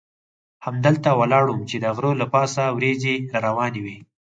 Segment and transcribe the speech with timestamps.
[0.65, 3.97] همالته ولاړ وم چې د غره له پاسه وریځې را روانې وې.